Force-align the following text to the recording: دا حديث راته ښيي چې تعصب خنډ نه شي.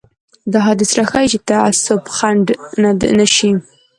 دا 0.51 0.59
حديث 0.67 0.91
راته 0.97 1.09
ښيي 1.11 1.27
چې 1.33 1.39
تعصب 1.49 2.01
خنډ 2.15 2.45
نه 3.17 3.25
شي. 3.35 3.51